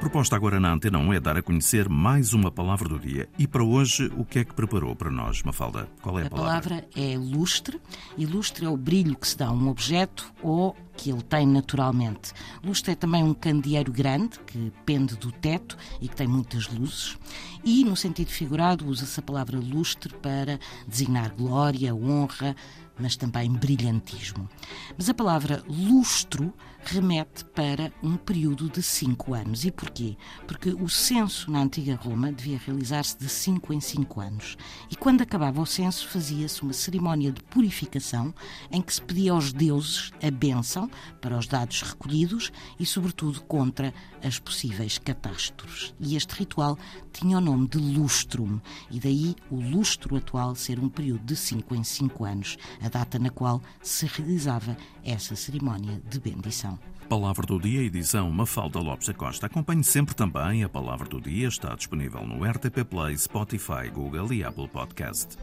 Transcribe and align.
proposta 0.00 0.34
agora 0.34 0.58
na 0.58 0.72
Antena 0.72 0.98
1 0.98 1.12
é 1.12 1.20
dar 1.20 1.36
a 1.36 1.42
conhecer 1.42 1.88
mais 1.88 2.32
uma 2.32 2.50
palavra 2.50 2.88
do 2.88 2.98
dia. 2.98 3.28
E 3.38 3.46
para 3.46 3.62
hoje, 3.62 4.10
o 4.16 4.24
que 4.24 4.38
é 4.40 4.44
que 4.44 4.54
preparou 4.54 4.96
para 4.96 5.10
nós, 5.10 5.42
Mafalda? 5.42 5.88
Qual 6.00 6.18
é 6.18 6.22
a, 6.22 6.26
A 6.26 6.30
palavra? 6.30 6.70
palavra 6.70 6.88
é 6.96 7.16
lustre, 7.18 7.78
e 8.16 8.24
lustre 8.24 8.64
é 8.64 8.68
o 8.68 8.76
brilho 8.76 9.14
que 9.16 9.28
se 9.28 9.36
dá 9.36 9.48
a 9.48 9.52
um 9.52 9.68
objeto 9.68 10.32
ou 10.42 10.74
que 11.00 11.10
ele 11.10 11.22
tem 11.22 11.46
naturalmente. 11.46 12.34
Lustre 12.62 12.92
é 12.92 12.94
também 12.94 13.24
um 13.24 13.32
candeeiro 13.32 13.90
grande 13.90 14.38
que 14.40 14.70
pende 14.84 15.16
do 15.16 15.32
teto 15.32 15.74
e 15.98 16.06
que 16.06 16.14
tem 16.14 16.26
muitas 16.26 16.68
luzes. 16.68 17.16
E, 17.64 17.82
no 17.84 17.96
sentido 17.96 18.28
figurado, 18.28 18.86
usa-se 18.86 19.18
a 19.18 19.22
palavra 19.22 19.58
lustre 19.58 20.14
para 20.16 20.60
designar 20.86 21.34
glória, 21.34 21.94
honra, 21.94 22.54
mas 22.98 23.16
também 23.16 23.50
brilhantismo. 23.50 24.46
Mas 24.96 25.08
a 25.08 25.14
palavra 25.14 25.64
lustro 25.66 26.52
remete 26.82 27.44
para 27.44 27.92
um 28.02 28.16
período 28.16 28.68
de 28.68 28.82
cinco 28.82 29.34
anos. 29.34 29.64
E 29.64 29.70
porquê? 29.70 30.16
Porque 30.46 30.70
o 30.70 30.88
censo 30.88 31.50
na 31.50 31.60
antiga 31.62 31.94
Roma 31.94 32.32
devia 32.32 32.58
realizar-se 32.58 33.18
de 33.18 33.28
cinco 33.28 33.72
em 33.72 33.80
cinco 33.80 34.20
anos. 34.20 34.56
E 34.90 34.96
quando 34.96 35.22
acabava 35.22 35.60
o 35.60 35.66
censo, 35.66 36.08
fazia-se 36.08 36.62
uma 36.62 36.72
cerimónia 36.72 37.32
de 37.32 37.42
purificação 37.42 38.34
em 38.70 38.80
que 38.80 38.94
se 38.94 39.02
pedia 39.02 39.32
aos 39.32 39.52
deuses 39.52 40.10
a 40.22 40.30
bênção 40.30 40.89
para 41.20 41.38
os 41.38 41.46
dados 41.46 41.82
recolhidos 41.82 42.52
e, 42.78 42.86
sobretudo, 42.86 43.40
contra 43.42 43.92
as 44.22 44.38
possíveis 44.38 44.98
catástrofes. 44.98 45.94
E 45.98 46.16
este 46.16 46.34
ritual 46.34 46.78
tinha 47.12 47.38
o 47.38 47.40
nome 47.40 47.68
de 47.68 47.78
lustrum, 47.78 48.60
e 48.90 49.00
daí 49.00 49.34
o 49.50 49.56
lustro 49.56 50.16
atual 50.16 50.54
ser 50.54 50.78
um 50.78 50.88
período 50.88 51.24
de 51.24 51.36
cinco 51.36 51.74
em 51.74 51.84
cinco 51.84 52.24
anos, 52.24 52.56
a 52.82 52.88
data 52.88 53.18
na 53.18 53.30
qual 53.30 53.62
se 53.82 54.06
realizava 54.06 54.76
essa 55.04 55.34
cerimónia 55.36 56.00
de 56.08 56.20
bendição. 56.20 56.78
Palavra 57.10 57.44
do 57.44 57.58
Dia, 57.58 57.82
edição 57.82 58.30
Mafalda 58.30 58.78
Lopes 58.78 59.08
da 59.08 59.14
Costa. 59.14 59.46
Acompanhe 59.46 59.82
sempre 59.82 60.14
também 60.14 60.62
a 60.62 60.68
Palavra 60.68 61.08
do 61.08 61.20
Dia, 61.20 61.48
está 61.48 61.74
disponível 61.74 62.24
no 62.24 62.44
RTP 62.48 62.84
Play, 62.88 63.18
Spotify, 63.18 63.90
Google 63.92 64.32
e 64.32 64.44
Apple 64.44 64.68
Podcast. 64.68 65.36